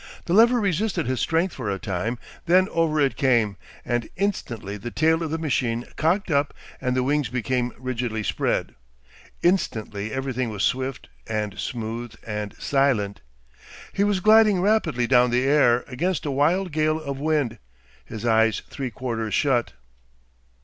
[0.25, 2.17] The lever resisted his strength for a time,
[2.47, 3.55] then over it came,
[3.85, 8.73] and instantly the tail of the machine cocked up and the wings became rigidly spread.
[9.43, 13.21] Instantly everything was swift and smooth and silent.
[13.93, 17.59] He was gliding rapidly down the air against a wild gale of wind,
[18.03, 19.73] his eyes three quarters shut.